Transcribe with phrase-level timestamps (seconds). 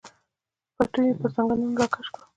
[0.75, 2.21] پټو یې پر زنګنونو راکش کړ.